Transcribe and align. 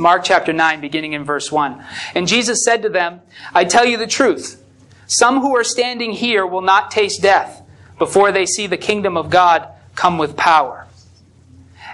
Mark 0.00 0.24
chapter 0.24 0.54
9, 0.54 0.80
beginning 0.80 1.12
in 1.12 1.24
verse 1.24 1.52
1. 1.52 1.84
And 2.14 2.26
Jesus 2.26 2.64
said 2.64 2.80
to 2.82 2.88
them, 2.88 3.20
I 3.52 3.66
tell 3.66 3.84
you 3.84 3.98
the 3.98 4.06
truth. 4.06 4.64
Some 5.06 5.42
who 5.42 5.54
are 5.54 5.62
standing 5.62 6.12
here 6.12 6.46
will 6.46 6.62
not 6.62 6.90
taste 6.90 7.20
death 7.20 7.62
before 7.98 8.32
they 8.32 8.46
see 8.46 8.66
the 8.66 8.78
kingdom 8.78 9.18
of 9.18 9.28
God 9.28 9.68
come 9.94 10.16
with 10.16 10.38
power. 10.38 10.86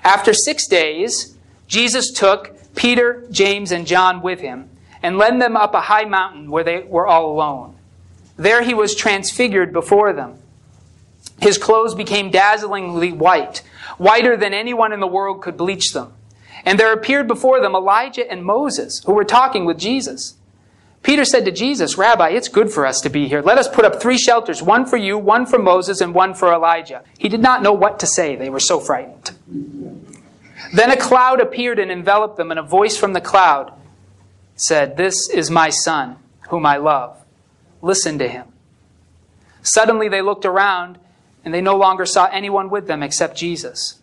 After 0.05 0.33
six 0.33 0.69
days, 0.69 1.37
Jesus 1.67 2.13
took 2.13 2.57
Peter, 2.77 3.27
James, 3.33 3.73
and 3.73 3.89
John 3.89 4.23
with 4.23 4.39
him 4.39 4.71
and 5.03 5.19
led 5.19 5.41
them 5.41 5.57
up 5.57 5.75
a 5.75 5.81
high 5.81 6.05
mountain 6.05 6.49
where 6.49 6.63
they 6.63 6.83
were 6.83 7.09
all 7.09 7.33
alone. 7.33 7.75
There 8.37 8.63
he 8.63 8.73
was 8.73 8.95
transfigured 8.95 9.73
before 9.73 10.13
them. 10.13 10.39
His 11.41 11.59
clothes 11.59 11.97
became 11.97 12.31
dazzlingly 12.31 13.11
white, 13.11 13.63
whiter 13.99 14.37
than 14.37 14.55
anyone 14.55 14.93
in 14.93 15.01
the 15.01 15.07
world 15.09 15.43
could 15.43 15.57
bleach 15.57 15.93
them. 15.93 16.13
And 16.67 16.81
there 16.81 16.93
appeared 16.93 17.29
before 17.29 17.61
them 17.61 17.77
Elijah 17.77 18.29
and 18.29 18.45
Moses, 18.45 19.01
who 19.07 19.15
were 19.15 19.25
talking 19.25 19.65
with 19.65 19.79
Jesus. 19.79 20.35
Peter 21.03 21.25
said 21.25 21.45
to 21.45 21.53
Jesus, 21.53 21.97
Rabbi, 21.97 22.31
it's 22.31 22.49
good 22.49 22.73
for 22.73 22.85
us 22.85 23.01
to 23.03 23.09
be 23.09 23.29
here. 23.29 23.41
Let 23.41 23.59
us 23.59 23.69
put 23.69 23.85
up 23.85 24.03
three 24.03 24.19
shelters, 24.19 24.61
one 24.61 24.85
for 24.85 24.97
you, 24.97 25.17
one 25.17 25.47
for 25.47 25.61
Moses, 25.61 26.01
and 26.01 26.13
one 26.13 26.35
for 26.35 26.53
Elijah. 26.53 27.05
He 27.17 27.29
did 27.29 27.41
not 27.41 27.63
know 27.63 27.73
what 27.73 28.01
to 28.01 28.07
say. 28.09 28.35
They 28.35 28.51
were 28.51 28.59
so 28.59 28.81
frightened. 28.81 29.31
Then 30.73 30.91
a 30.91 30.97
cloud 30.97 31.41
appeared 31.41 31.79
and 31.79 31.93
enveloped 31.93 32.37
them, 32.37 32.51
and 32.51 32.59
a 32.59 32.65
voice 32.65 32.97
from 32.97 33.13
the 33.13 33.21
cloud 33.21 33.73
said, 34.57 34.97
This 34.97 35.31
is 35.31 35.49
my 35.49 35.71
son, 35.71 36.17
whom 36.49 36.67
I 36.67 36.79
love. 36.79 37.17
Listen 37.81 38.19
to 38.19 38.27
him. 38.27 38.47
Suddenly 39.63 40.09
they 40.09 40.23
looked 40.23 40.45
around, 40.45 40.99
and 41.45 41.55
they 41.55 41.61
no 41.61 41.77
longer 41.77 42.05
saw 42.05 42.27
anyone 42.27 42.69
with 42.69 42.89
them 42.89 43.05
except 43.05 43.37
Jesus. 43.37 44.01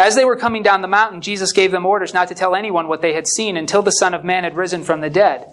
As 0.00 0.14
they 0.14 0.24
were 0.24 0.34
coming 0.34 0.62
down 0.62 0.80
the 0.80 0.88
mountain, 0.88 1.20
Jesus 1.20 1.52
gave 1.52 1.72
them 1.72 1.84
orders 1.84 2.14
not 2.14 2.28
to 2.28 2.34
tell 2.34 2.54
anyone 2.54 2.88
what 2.88 3.02
they 3.02 3.12
had 3.12 3.28
seen 3.28 3.58
until 3.58 3.82
the 3.82 3.90
Son 3.90 4.14
of 4.14 4.24
Man 4.24 4.44
had 4.44 4.56
risen 4.56 4.82
from 4.82 5.02
the 5.02 5.10
dead. 5.10 5.46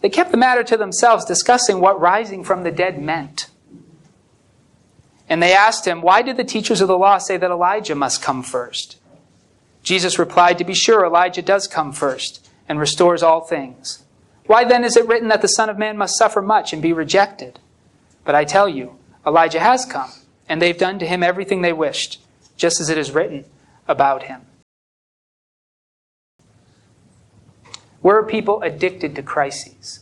They 0.00 0.08
kept 0.08 0.32
the 0.32 0.36
matter 0.36 0.64
to 0.64 0.76
themselves, 0.76 1.24
discussing 1.24 1.78
what 1.78 2.00
rising 2.00 2.42
from 2.42 2.64
the 2.64 2.72
dead 2.72 3.00
meant. 3.00 3.50
And 5.28 5.40
they 5.40 5.54
asked 5.54 5.86
him, 5.86 6.02
Why 6.02 6.22
did 6.22 6.36
the 6.36 6.42
teachers 6.42 6.80
of 6.80 6.88
the 6.88 6.98
law 6.98 7.18
say 7.18 7.36
that 7.36 7.52
Elijah 7.52 7.94
must 7.94 8.20
come 8.20 8.42
first? 8.42 8.96
Jesus 9.84 10.18
replied, 10.18 10.58
To 10.58 10.64
be 10.64 10.74
sure, 10.74 11.06
Elijah 11.06 11.42
does 11.42 11.68
come 11.68 11.92
first 11.92 12.50
and 12.68 12.80
restores 12.80 13.22
all 13.22 13.42
things. 13.42 14.02
Why 14.46 14.64
then 14.64 14.82
is 14.82 14.96
it 14.96 15.06
written 15.06 15.28
that 15.28 15.40
the 15.40 15.46
Son 15.46 15.70
of 15.70 15.78
Man 15.78 15.96
must 15.96 16.18
suffer 16.18 16.42
much 16.42 16.72
and 16.72 16.82
be 16.82 16.92
rejected? 16.92 17.60
But 18.24 18.34
I 18.34 18.44
tell 18.44 18.68
you, 18.68 18.98
Elijah 19.24 19.60
has 19.60 19.86
come, 19.86 20.10
and 20.48 20.60
they've 20.60 20.76
done 20.76 20.98
to 20.98 21.06
him 21.06 21.22
everything 21.22 21.62
they 21.62 21.72
wished, 21.72 22.20
just 22.56 22.80
as 22.80 22.90
it 22.90 22.98
is 22.98 23.12
written 23.12 23.44
about 23.88 24.24
him. 24.24 24.42
We're 28.02 28.24
people 28.24 28.60
addicted 28.62 29.16
to 29.16 29.22
crises. 29.22 30.00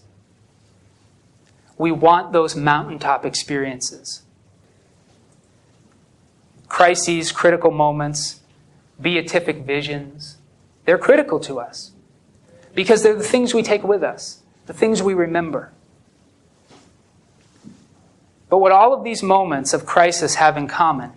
We 1.78 1.92
want 1.92 2.32
those 2.32 2.56
mountaintop 2.56 3.24
experiences. 3.24 4.22
Crises, 6.68 7.30
critical 7.30 7.70
moments, 7.70 8.40
beatific 9.00 9.58
visions, 9.58 10.38
they're 10.84 10.98
critical 10.98 11.38
to 11.40 11.60
us 11.60 11.92
because 12.74 13.02
they're 13.02 13.14
the 13.14 13.22
things 13.22 13.54
we 13.54 13.62
take 13.62 13.84
with 13.84 14.02
us, 14.02 14.42
the 14.66 14.72
things 14.72 15.02
we 15.02 15.14
remember. 15.14 15.72
But 18.48 18.58
what 18.58 18.72
all 18.72 18.92
of 18.92 19.04
these 19.04 19.22
moments 19.22 19.72
of 19.72 19.86
crisis 19.86 20.34
have 20.36 20.56
in 20.56 20.66
common 20.66 21.12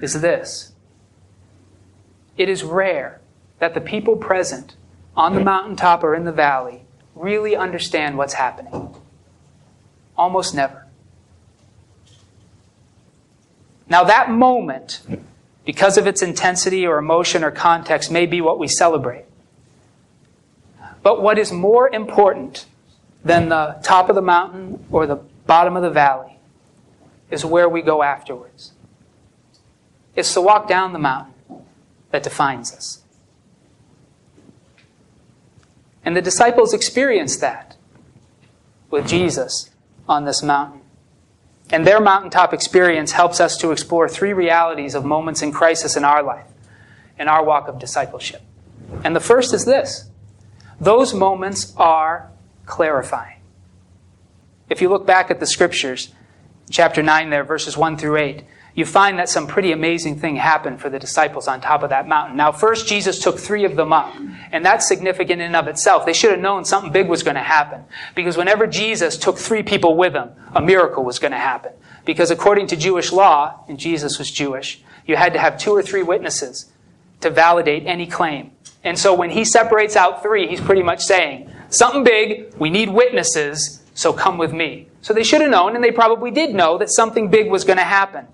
is 0.00 0.20
this 0.20 0.73
it 2.36 2.48
is 2.48 2.62
rare 2.64 3.20
that 3.58 3.74
the 3.74 3.80
people 3.80 4.16
present 4.16 4.76
on 5.16 5.34
the 5.34 5.40
mountaintop 5.40 6.02
or 6.02 6.14
in 6.14 6.24
the 6.24 6.32
valley 6.32 6.82
really 7.14 7.54
understand 7.54 8.18
what's 8.18 8.34
happening. 8.34 8.94
Almost 10.16 10.54
never. 10.54 10.86
Now, 13.88 14.04
that 14.04 14.30
moment, 14.30 15.02
because 15.64 15.98
of 15.98 16.06
its 16.06 16.22
intensity 16.22 16.86
or 16.86 16.98
emotion 16.98 17.44
or 17.44 17.50
context, 17.50 18.10
may 18.10 18.26
be 18.26 18.40
what 18.40 18.58
we 18.58 18.66
celebrate. 18.66 19.26
But 21.02 21.20
what 21.20 21.38
is 21.38 21.52
more 21.52 21.88
important 21.88 22.66
than 23.24 23.50
the 23.50 23.78
top 23.82 24.08
of 24.08 24.14
the 24.14 24.22
mountain 24.22 24.84
or 24.90 25.06
the 25.06 25.16
bottom 25.46 25.76
of 25.76 25.82
the 25.82 25.90
valley 25.90 26.38
is 27.30 27.44
where 27.44 27.68
we 27.68 27.82
go 27.82 28.02
afterwards. 28.02 28.72
It's 30.16 30.32
to 30.34 30.40
walk 30.40 30.66
down 30.66 30.92
the 30.92 30.98
mountain 30.98 31.33
that 32.14 32.22
defines 32.22 32.72
us. 32.72 33.02
And 36.04 36.16
the 36.16 36.22
disciples 36.22 36.72
experienced 36.72 37.40
that 37.40 37.74
with 38.88 39.08
Jesus 39.08 39.70
on 40.08 40.24
this 40.24 40.40
mountain. 40.40 40.82
And 41.70 41.84
their 41.84 42.00
mountaintop 42.00 42.54
experience 42.54 43.10
helps 43.10 43.40
us 43.40 43.56
to 43.56 43.72
explore 43.72 44.08
three 44.08 44.32
realities 44.32 44.94
of 44.94 45.04
moments 45.04 45.42
in 45.42 45.50
crisis 45.50 45.96
in 45.96 46.04
our 46.04 46.22
life, 46.22 46.46
in 47.18 47.26
our 47.26 47.44
walk 47.44 47.66
of 47.66 47.80
discipleship. 47.80 48.42
And 49.02 49.16
the 49.16 49.20
first 49.20 49.52
is 49.52 49.64
this 49.64 50.08
those 50.80 51.12
moments 51.12 51.74
are 51.76 52.30
clarifying. 52.64 53.40
If 54.70 54.80
you 54.80 54.88
look 54.88 55.04
back 55.04 55.32
at 55.32 55.40
the 55.40 55.46
scriptures, 55.46 56.14
chapter 56.70 57.02
9 57.02 57.30
there, 57.30 57.42
verses 57.42 57.76
1 57.76 57.96
through 57.96 58.18
8, 58.18 58.44
you 58.74 58.84
find 58.84 59.18
that 59.18 59.28
some 59.28 59.46
pretty 59.46 59.70
amazing 59.70 60.18
thing 60.18 60.36
happened 60.36 60.80
for 60.80 60.90
the 60.90 60.98
disciples 60.98 61.46
on 61.46 61.60
top 61.60 61.84
of 61.84 61.90
that 61.90 62.08
mountain. 62.08 62.36
Now, 62.36 62.50
first, 62.50 62.88
Jesus 62.88 63.20
took 63.20 63.38
three 63.38 63.64
of 63.64 63.76
them 63.76 63.92
up, 63.92 64.12
and 64.50 64.64
that's 64.66 64.88
significant 64.88 65.40
in 65.40 65.46
and 65.46 65.56
of 65.56 65.68
itself. 65.68 66.04
They 66.04 66.12
should 66.12 66.32
have 66.32 66.40
known 66.40 66.64
something 66.64 66.90
big 66.90 67.08
was 67.08 67.22
going 67.22 67.36
to 67.36 67.42
happen, 67.42 67.84
because 68.14 68.36
whenever 68.36 68.66
Jesus 68.66 69.16
took 69.16 69.38
three 69.38 69.62
people 69.62 69.96
with 69.96 70.14
him, 70.14 70.30
a 70.54 70.60
miracle 70.60 71.04
was 71.04 71.20
going 71.20 71.32
to 71.32 71.38
happen. 71.38 71.72
Because 72.04 72.30
according 72.30 72.66
to 72.68 72.76
Jewish 72.76 73.12
law, 73.12 73.64
and 73.68 73.78
Jesus 73.78 74.18
was 74.18 74.30
Jewish, 74.30 74.82
you 75.06 75.16
had 75.16 75.32
to 75.34 75.38
have 75.38 75.56
two 75.56 75.70
or 75.70 75.82
three 75.82 76.02
witnesses 76.02 76.70
to 77.20 77.30
validate 77.30 77.86
any 77.86 78.06
claim. 78.06 78.50
And 78.82 78.98
so 78.98 79.14
when 79.14 79.30
he 79.30 79.44
separates 79.44 79.96
out 79.96 80.22
three, 80.22 80.48
he's 80.48 80.60
pretty 80.60 80.82
much 80.82 81.00
saying, 81.00 81.50
something 81.68 82.04
big, 82.04 82.52
we 82.58 82.70
need 82.70 82.90
witnesses, 82.90 83.82
so 83.94 84.12
come 84.12 84.36
with 84.36 84.52
me. 84.52 84.88
So 85.00 85.14
they 85.14 85.22
should 85.22 85.40
have 85.42 85.50
known, 85.50 85.76
and 85.76 85.84
they 85.84 85.92
probably 85.92 86.32
did 86.32 86.54
know, 86.54 86.76
that 86.78 86.90
something 86.90 87.28
big 87.28 87.50
was 87.50 87.64
going 87.64 87.78
to 87.78 87.84
happen. 87.84 88.26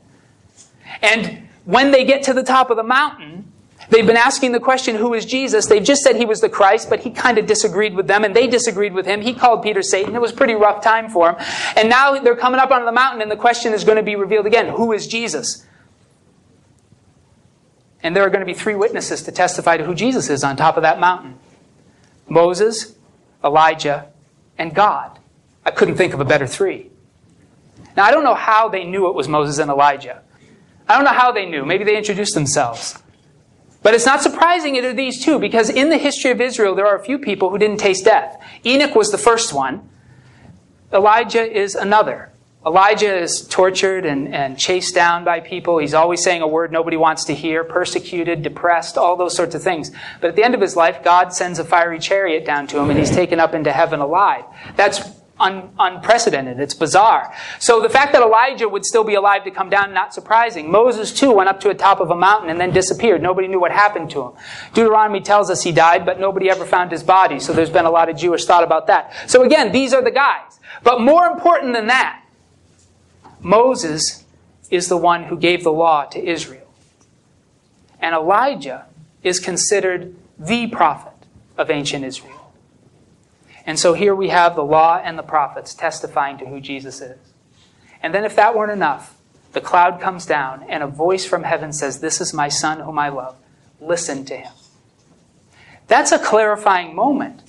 And 1.03 1.49
when 1.65 1.91
they 1.91 2.05
get 2.05 2.23
to 2.25 2.35
the 2.35 2.43
top 2.43 2.71
of 2.71 2.77
the 2.77 2.83
mountain, 2.83 3.51
they've 3.91 4.07
been 4.07 4.17
asking 4.17 4.53
the 4.53 4.61
question, 4.61 4.97
who 4.97 5.15
is 5.15 5.25
Jesus? 5.25 5.67
They've 5.67 5.83
just 5.83 6.03
said 6.03 6.17
he 6.17 6.25
was 6.25 6.41
the 6.41 6.49
Christ, 6.49 6.91
but 6.91 7.01
he 7.01 7.11
kind 7.11 7.39
of 7.39 7.47
disagreed 7.47 7.95
with 7.95 8.07
them, 8.07 8.25
and 8.25 8.35
they 8.35 8.47
disagreed 8.47 8.93
with 8.93 9.07
him. 9.07 9.21
He 9.21 9.35
called 9.35 9.63
Peter 9.63 9.83
Satan. 9.83 10.15
It 10.15 10.21
was 10.21 10.33
a 10.33 10.37
pretty 10.37 10.55
rough 10.55 10.83
time 10.83 11.09
for 11.09 11.31
him. 11.31 11.37
And 11.77 11.89
now 11.89 12.19
they're 12.21 12.37
coming 12.37 12.61
up 12.61 12.71
onto 12.71 12.87
the 12.87 12.93
mountain, 12.93 13.23
and 13.23 13.31
the 13.31 13.37
question 13.37 13.73
is 13.73 13.85
going 13.85 13.97
to 13.97 14.03
be 14.03 14.17
revealed 14.17 14.47
again 14.47 14.69
who 14.69 14.93
is 14.93 15.07
Jesus? 15.07 15.67
And 18.03 18.17
there 18.17 18.25
are 18.25 18.31
going 18.31 18.41
to 18.41 18.47
be 18.47 18.55
three 18.55 18.75
witnesses 18.75 19.23
to 19.25 19.33
testify 19.33 19.77
to 19.77 19.85
who 19.85 19.95
Jesus 19.95 20.31
is 20.31 20.43
on 20.43 20.57
top 20.57 20.77
of 20.77 20.83
that 20.83 20.99
mountain 21.01 21.39
Moses, 22.29 22.95
Elijah, 23.45 24.07
and 24.57 24.75
God. 24.75 25.19
I 25.65 25.71
couldn't 25.71 25.97
think 25.97 26.15
of 26.15 26.21
a 26.21 26.25
better 26.25 26.47
three. 26.47 26.91
Now, 27.97 28.05
I 28.05 28.13
don't 28.13 28.25
know 28.25 28.37
how 28.37 28.69
they 28.69 28.85
knew 28.85 29.09
it 29.09 29.15
was 29.15 29.27
Moses 29.27 29.59
and 29.59 29.71
Elijah. 29.71 30.23
I 30.91 30.97
don't 30.97 31.05
know 31.05 31.13
how 31.13 31.31
they 31.31 31.47
knew. 31.47 31.65
Maybe 31.65 31.85
they 31.85 31.97
introduced 31.97 32.35
themselves. 32.35 32.99
But 33.81 33.95
it's 33.95 34.07
not 34.07 34.23
surprising 34.23 34.75
it 34.75 34.85
are 34.85 34.93
these 34.93 35.25
two, 35.25 35.39
because 35.39 35.71
in 35.71 35.89
the 35.89 35.99
history 35.99 36.33
of 36.33 36.41
Israel, 36.41 36.75
there 36.75 36.87
are 36.89 36.97
a 36.97 37.05
few 37.05 37.17
people 37.17 37.49
who 37.49 37.59
didn't 37.59 37.77
taste 37.77 38.07
death. 38.07 38.43
Enoch 38.67 38.97
was 38.97 39.13
the 39.13 39.17
first 39.17 39.53
one. 39.53 39.89
Elijah 40.93 41.49
is 41.49 41.77
another. 41.77 42.33
Elijah 42.67 43.17
is 43.17 43.47
tortured 43.47 44.05
and, 44.05 44.35
and 44.35 44.59
chased 44.59 44.93
down 44.93 45.25
by 45.25 45.39
people. 45.39 45.79
He's 45.79 45.95
always 45.95 46.25
saying 46.25 46.43
a 46.43 46.49
word 46.49 46.73
nobody 46.73 46.97
wants 46.97 47.25
to 47.27 47.37
hear, 47.37 47.63
persecuted, 47.63 48.43
depressed, 48.43 48.99
all 48.99 49.17
those 49.17 49.37
sorts 49.37 49.55
of 49.55 49.63
things. 49.63 49.93
But 50.21 50.31
at 50.31 50.37
the 50.37 50.43
end 50.43 50.57
of 50.57 50.61
his 50.61 50.75
life, 50.75 51.05
God 51.05 51.33
sends 51.33 51.61
a 51.61 51.65
fiery 51.65 52.01
chariot 52.01 52.45
down 52.45 52.67
to 52.67 52.81
him 52.81 52.91
and 52.91 52.99
he's 52.99 53.13
taken 53.13 53.39
up 53.39 53.55
into 53.55 53.71
heaven 53.71 54.01
alive. 54.01 54.45
That's 54.75 54.99
un- 55.41 55.71
unprecedented. 55.79 56.61
It's 56.61 56.75
bizarre. 56.75 57.35
So 57.59 57.81
the 57.81 57.89
fact 57.89 58.13
that 58.13 58.23
Elijah 58.23 58.69
would 58.69 58.85
still 58.85 59.05
be 59.05 59.15
alive 59.15 59.45
to 59.45 59.51
come 59.51 59.71
down, 59.71 59.93
not 59.93 60.15
surprising. 60.15 60.71
Moses, 60.71 61.13
too, 61.13 61.33
went 61.33 61.49
up 61.49 61.61
to 61.61 61.69
the 61.69 61.75
top 61.75 62.01
of 62.01 62.11
a 62.11 62.17
mountain 62.17 62.51
and 62.51 62.61
then 62.61 62.73
disappeared. 62.73 63.23
Nobody 63.23 63.49
knew 63.49 63.61
what 63.61 63.73
happened 63.73 64.11
to 64.11 64.23
him. 64.23 64.33
Deuteronomy 64.75 65.21
tells 65.21 65.51
us 65.51 65.63
he 65.63 65.73
died, 65.73 66.07
but 66.07 66.21
nobody 66.21 66.51
ever 66.51 66.65
found 66.65 66.93
his 66.93 67.03
body. 67.03 67.41
So 67.41 67.53
there's 67.53 67.71
been 67.71 67.87
a 67.87 67.91
lot 67.91 68.09
of 68.09 68.17
Jewish 68.17 68.45
thought 68.45 68.63
about 68.63 68.87
that. 68.87 69.13
So 69.29 69.43
again, 69.43 69.73
these 69.73 69.93
are 69.93 70.03
the 70.03 70.11
guys. 70.11 70.61
But 70.83 71.01
more 71.01 71.27
important 71.27 71.75
than 71.75 71.89
that, 71.89 72.23
Moses 73.41 74.25
is 74.71 74.89
the 74.89 74.97
one 74.97 75.25
who 75.25 75.37
gave 75.37 75.65
the 75.65 75.73
law 75.73 76.05
to 76.05 76.25
Israel. 76.25 76.73
And 78.01 78.15
Elijah 78.15 78.87
is 79.23 79.41
considered 79.41 80.15
the 80.39 80.69
prophet 80.69 81.13
of 81.59 81.71
ancient 81.71 82.05
Israel. 82.05 82.40
And 83.67 83.79
so 83.79 83.95
here 83.95 84.15
we 84.15 84.29
have 84.29 84.57
the 84.57 84.65
law 84.65 85.01
and 85.03 85.19
the 85.19 85.23
prophets 85.23 85.75
testifying 85.75 86.39
to 86.39 86.47
who 86.47 86.61
Jesus 86.61 87.01
is. 87.01 87.19
And 88.03 88.15
then, 88.15 88.25
if 88.25 88.37
that 88.37 88.57
weren't 88.57 88.73
enough, 88.73 89.17
the 89.53 89.61
cloud 89.61 90.01
comes 90.01 90.27
down 90.27 90.65
and 90.69 90.83
a 90.83 90.87
voice 90.87 91.25
from 91.25 91.43
heaven 91.43 91.73
says, 91.73 92.01
This 92.01 92.21
is 92.21 92.33
my 92.33 92.49
son 92.49 92.81
whom 92.81 92.99
I 92.99 93.09
love. 93.09 93.37
Listen 93.81 94.25
to 94.27 94.37
him. 94.37 94.53
That's 95.87 96.13
a 96.13 96.19
clarifying 96.19 96.95
moment. 96.95 97.43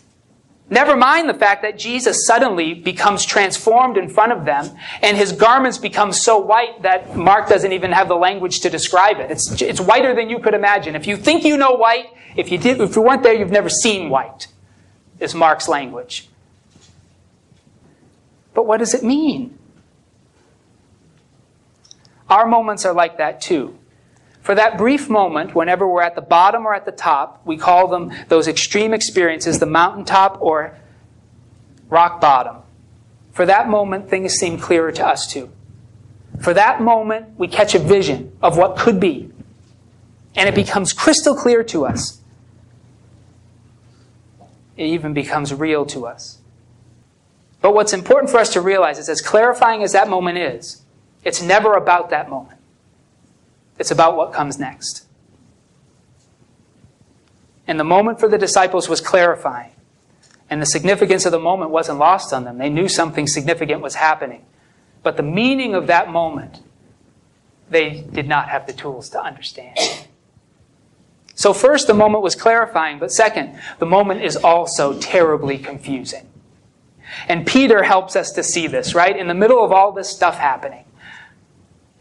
Never 0.72 0.96
mind 0.96 1.28
the 1.28 1.34
fact 1.34 1.63
that 1.63 1.78
Jesus 1.78 2.25
suddenly 2.25 2.74
becomes 2.74 3.25
transformed 3.25 3.98
in 3.98 4.07
front 4.07 4.31
of 4.31 4.46
them 4.46 4.69
and 5.02 5.18
his 5.18 5.34
garments 5.34 5.78
become 5.78 6.14
so 6.14 6.40
white 6.40 6.81
that 6.84 7.16
Mark 7.16 7.50
doesn't 7.50 7.74
even 7.74 7.92
have 7.92 8.07
the 8.07 8.16
language 8.16 8.62
to 8.62 8.69
describe 8.69 9.19
it. 9.19 9.30
It's, 9.30 9.62
it's 9.62 9.81
whiter 9.81 10.16
than 10.16 10.30
you 10.30 10.40
could 10.40 10.54
imagine. 10.54 10.96
If 10.96 11.07
you 11.07 11.18
think 11.18 11.44
you 11.44 11.57
know 11.57 11.74
white, 11.74 12.06
if 12.38 12.54
you, 12.54 12.57
did, 12.57 12.80
if 12.80 12.96
you 12.96 13.02
weren't 13.02 13.22
there, 13.22 13.34
you've 13.34 13.52
never 13.52 13.69
seen 13.69 14.10
white, 14.10 14.48
is 15.21 15.33
Mark's 15.33 15.68
language. 15.68 16.27
But 18.53 18.65
what 18.65 18.77
does 18.77 18.94
it 18.94 19.03
mean? 19.03 19.57
Our 22.29 22.45
moments 22.45 22.85
are 22.85 22.94
like 22.94 23.18
that 23.18 23.41
too. 23.41 23.77
For 24.41 24.56
that 24.56 24.77
brief 24.77 25.09
moment, 25.09 25.53
whenever 25.53 25.88
we're 25.88 26.01
at 26.01 26.15
the 26.15 26.21
bottom 26.21 26.65
or 26.65 26.73
at 26.73 26.85
the 26.85 26.91
top, 26.91 27.41
we 27.45 27.57
call 27.57 27.88
them 27.88 28.12
those 28.27 28.47
extreme 28.47 28.94
experiences, 28.94 29.59
the 29.59 29.65
mountaintop 29.65 30.41
or 30.41 30.77
rock 31.89 32.19
bottom. 32.19 32.57
For 33.33 33.45
that 33.45 33.69
moment, 33.69 34.09
things 34.09 34.33
seem 34.33 34.57
clearer 34.57 34.91
to 34.94 35.06
us 35.06 35.27
too. 35.27 35.51
For 36.41 36.53
that 36.53 36.81
moment, 36.81 37.38
we 37.38 37.47
catch 37.47 37.75
a 37.75 37.79
vision 37.79 38.35
of 38.41 38.57
what 38.57 38.77
could 38.77 39.00
be. 39.00 39.31
And 40.35 40.50
it 40.50 40.56
becomes 40.56 40.94
crystal 40.94 41.35
clear 41.35 41.63
to 41.65 41.85
us. 41.85 42.20
It 44.81 44.86
even 44.86 45.13
becomes 45.13 45.54
real 45.54 45.86
to 45.86 46.07
us. 46.07 46.39
But 47.62 47.75
what's 47.75 47.94
important 47.94 48.31
for 48.31 48.39
us 48.39 48.51
to 48.54 48.62
realize 48.62 48.98
is 48.98 49.10
as 49.10 49.22
clarifying 49.22 49.83
as 49.83 49.92
that 49.92 50.10
moment 50.10 50.39
is, 50.39 50.81
it's 51.24 51.39
never 51.39 51.75
about 51.75 52.10
that 52.10 52.31
moment. 52.31 52.60
It's 53.78 53.92
about 53.92 54.18
what 54.18 54.33
comes 54.33 54.57
next. 54.57 55.06
And 57.68 57.80
the 57.80 57.83
moment 57.83 58.19
for 58.19 58.28
the 58.28 58.39
disciples 58.39 58.89
was 58.89 59.01
clarifying. 59.01 59.69
And 60.50 60.60
the 60.60 60.66
significance 60.66 61.28
of 61.28 61.31
the 61.31 61.39
moment 61.39 61.69
wasn't 61.69 62.00
lost 62.00 62.33
on 62.33 62.44
them. 62.44 62.57
They 62.57 62.69
knew 62.69 62.88
something 62.88 63.28
significant 63.28 63.81
was 63.81 63.94
happening. 63.94 64.44
But 65.04 65.16
the 65.16 65.22
meaning 65.22 65.75
of 65.75 65.86
that 65.88 66.10
moment, 66.10 66.62
they 67.69 68.04
did 68.12 68.28
not 68.28 68.50
have 68.50 68.66
the 68.66 68.74
tools 68.74 69.10
to 69.10 69.22
understand. 69.22 69.78
So, 71.42 71.54
first, 71.54 71.88
the 71.88 71.96
moment 71.96 72.22
was 72.22 72.36
clarifying, 72.36 73.00
but 73.00 73.12
second, 73.12 73.60
the 73.80 73.88
moment 73.88 74.22
is 74.22 74.36
also 74.36 75.00
terribly 75.00 75.58
confusing. 75.58 76.30
And 77.28 77.48
Peter 77.48 77.82
helps 77.82 78.16
us 78.16 78.32
to 78.34 78.44
see 78.44 78.68
this, 78.68 78.94
right? 78.94 79.18
In 79.18 79.28
the 79.28 79.34
middle 79.34 79.66
of 79.66 79.72
all 79.72 79.92
this 79.92 80.08
stuff 80.08 80.38
happening. 80.38 80.86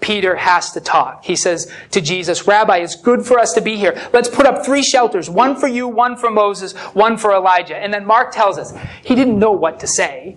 Peter 0.01 0.37
has 0.37 0.73
to 0.73 0.81
talk. 0.83 1.25
He 1.25 1.37
says 1.37 1.73
to 1.93 2.03
Jesus, 2.03 2.47
Rabbi, 2.47 2.81
it's 2.81 2.95
good 2.95 3.25
for 3.25 3.39
us 3.39 3.55
to 3.55 3.63
be 3.63 3.79
here. 3.79 3.99
Let's 4.13 4.29
put 4.29 4.45
up 4.45 4.63
three 4.63 4.83
shelters 4.83 5.31
one 5.31 5.57
for 5.57 5.69
you, 5.69 5.89
one 5.89 6.19
for 6.19 6.31
Moses, 6.31 6.75
one 6.93 7.17
for 7.17 7.33
Elijah. 7.33 7.79
And 7.79 7.95
then 7.95 8.05
Mark 8.05 8.33
tells 8.33 8.59
us 8.59 8.75
he 9.03 9.15
didn't 9.15 9.39
know 9.39 9.53
what 9.53 9.81
to 9.81 9.87
say. 9.87 10.37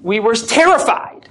We 0.00 0.18
were 0.18 0.34
terrified. 0.34 1.28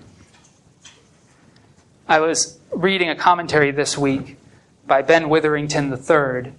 I 2.08 2.20
was 2.20 2.60
reading 2.72 3.10
a 3.10 3.16
commentary 3.16 3.72
this 3.72 3.98
week 3.98 4.38
by 4.86 5.02
Ben 5.02 5.28
Witherington 5.28 5.92
III, 5.92 6.54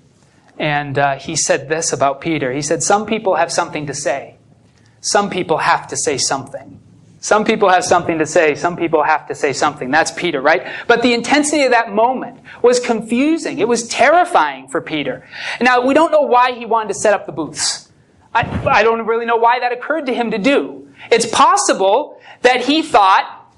and 0.60 0.98
uh, 0.98 1.16
he 1.16 1.36
said 1.36 1.70
this 1.70 1.90
about 1.90 2.20
Peter. 2.20 2.52
He 2.52 2.60
said, 2.60 2.82
Some 2.82 3.06
people 3.06 3.36
have 3.36 3.50
something 3.50 3.86
to 3.86 3.94
say, 3.94 4.36
some 5.00 5.30
people 5.30 5.56
have 5.56 5.88
to 5.88 5.96
say 5.96 6.18
something. 6.18 6.78
Some 7.22 7.44
people 7.44 7.70
have 7.70 7.84
something 7.84 8.18
to 8.18 8.26
say. 8.26 8.54
Some 8.54 8.76
people 8.76 9.02
have 9.02 9.26
to 9.28 9.34
say 9.34 9.52
something. 9.52 9.90
That's 9.90 10.10
Peter, 10.10 10.40
right? 10.40 10.66
But 10.86 11.02
the 11.02 11.12
intensity 11.12 11.64
of 11.64 11.70
that 11.70 11.92
moment 11.92 12.40
was 12.62 12.80
confusing. 12.80 13.58
It 13.58 13.68
was 13.68 13.88
terrifying 13.88 14.68
for 14.68 14.80
Peter. 14.80 15.26
Now, 15.60 15.86
we 15.86 15.92
don't 15.92 16.12
know 16.12 16.22
why 16.22 16.52
he 16.52 16.64
wanted 16.64 16.88
to 16.88 16.94
set 16.94 17.12
up 17.12 17.26
the 17.26 17.32
booths. 17.32 17.90
I, 18.34 18.42
I 18.66 18.82
don't 18.82 19.06
really 19.06 19.26
know 19.26 19.36
why 19.36 19.60
that 19.60 19.72
occurred 19.72 20.06
to 20.06 20.14
him 20.14 20.30
to 20.30 20.38
do. 20.38 20.88
It's 21.10 21.26
possible 21.26 22.20
that 22.42 22.64
he 22.64 22.82
thought, 22.82 23.54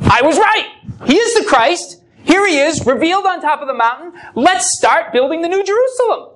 I 0.00 0.22
was 0.22 0.38
right. 0.38 0.70
He 1.06 1.16
is 1.16 1.34
the 1.34 1.44
Christ. 1.46 2.02
Here 2.24 2.46
he 2.46 2.58
is, 2.58 2.86
revealed 2.86 3.26
on 3.26 3.42
top 3.42 3.60
of 3.60 3.68
the 3.68 3.74
mountain. 3.74 4.18
Let's 4.34 4.76
start 4.78 5.12
building 5.12 5.42
the 5.42 5.48
New 5.48 5.62
Jerusalem. 5.64 6.31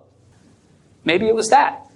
Maybe 1.07 1.27
it 1.29 1.35
was 1.35 1.49
that. 1.49 1.87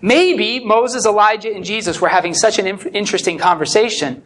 Maybe 0.00 0.60
Moses, 0.60 1.06
Elijah, 1.06 1.52
and 1.52 1.64
Jesus 1.64 2.00
were 2.00 2.08
having 2.08 2.34
such 2.34 2.58
an 2.58 2.66
interesting 2.66 3.38
conversation 3.38 4.22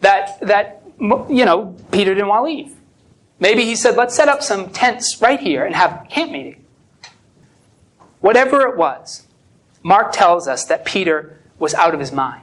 that, 0.00 0.38
that, 0.40 0.82
you 1.00 1.44
know, 1.44 1.74
Peter 1.90 2.14
didn't 2.14 2.28
want 2.28 2.40
to 2.40 2.44
leave. 2.44 2.76
Maybe 3.40 3.64
he 3.64 3.74
said, 3.74 3.96
let's 3.96 4.14
set 4.14 4.28
up 4.28 4.42
some 4.42 4.70
tents 4.70 5.20
right 5.20 5.40
here 5.40 5.64
and 5.64 5.74
have 5.74 6.02
a 6.04 6.08
camp 6.08 6.32
meeting. 6.32 6.64
Whatever 8.20 8.68
it 8.68 8.76
was, 8.76 9.26
Mark 9.82 10.12
tells 10.12 10.46
us 10.46 10.64
that 10.66 10.84
Peter 10.84 11.40
was 11.58 11.74
out 11.74 11.94
of 11.94 12.00
his 12.00 12.12
mind. 12.12 12.42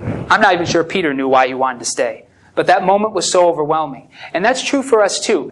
I'm 0.00 0.40
not 0.40 0.54
even 0.54 0.64
sure 0.64 0.84
Peter 0.84 1.12
knew 1.12 1.28
why 1.28 1.48
he 1.48 1.54
wanted 1.54 1.80
to 1.80 1.84
stay, 1.86 2.26
but 2.54 2.66
that 2.66 2.84
moment 2.84 3.14
was 3.14 3.30
so 3.30 3.48
overwhelming. 3.48 4.10
And 4.32 4.44
that's 4.44 4.62
true 4.62 4.82
for 4.82 5.02
us 5.02 5.18
too. 5.18 5.50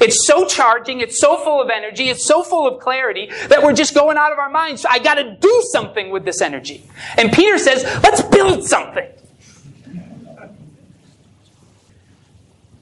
It's 0.00 0.26
so 0.26 0.46
charging, 0.46 1.00
it's 1.00 1.20
so 1.20 1.36
full 1.38 1.60
of 1.62 1.70
energy, 1.70 2.08
it's 2.08 2.26
so 2.26 2.42
full 2.42 2.66
of 2.66 2.80
clarity 2.80 3.30
that 3.48 3.62
we're 3.62 3.72
just 3.72 3.94
going 3.94 4.16
out 4.16 4.32
of 4.32 4.38
our 4.38 4.50
minds. 4.50 4.84
I 4.84 4.98
got 4.98 5.14
to 5.14 5.36
do 5.36 5.62
something 5.72 6.10
with 6.10 6.24
this 6.24 6.40
energy. 6.40 6.84
And 7.16 7.32
Peter 7.32 7.58
says, 7.58 7.84
let's 8.02 8.22
build 8.22 8.64
something. 8.64 9.08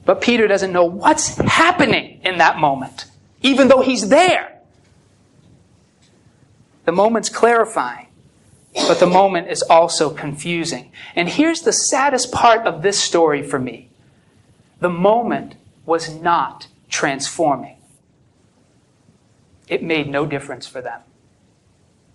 But 0.05 0.21
Peter 0.21 0.47
doesn't 0.47 0.71
know 0.71 0.85
what's 0.85 1.35
happening 1.37 2.21
in 2.23 2.37
that 2.37 2.57
moment, 2.59 3.05
even 3.41 3.67
though 3.67 3.81
he's 3.81 4.09
there. 4.09 4.59
The 6.85 6.91
moment's 6.91 7.29
clarifying, 7.29 8.07
but 8.73 8.99
the 8.99 9.07
moment 9.07 9.49
is 9.49 9.63
also 9.63 10.11
confusing. 10.11 10.91
And 11.15 11.27
here's 11.27 11.61
the 11.61 11.73
saddest 11.73 12.31
part 12.31 12.67
of 12.67 12.83
this 12.83 12.99
story 12.99 13.41
for 13.41 13.57
me 13.59 13.89
the 14.79 14.89
moment 14.89 15.55
was 15.85 16.13
not 16.13 16.67
transforming. 16.95 17.75
It 19.67 19.83
made 19.83 20.07
no 20.07 20.25
difference 20.25 20.65
for 20.65 20.81
them. 20.81 21.01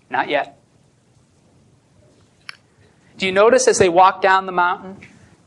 Not 0.08 0.30
yet. 0.30 0.58
Do 3.18 3.26
you 3.26 3.32
notice 3.32 3.68
as 3.68 3.78
they 3.78 3.90
walk 3.90 4.22
down 4.22 4.46
the 4.46 4.52
mountain, 4.52 4.96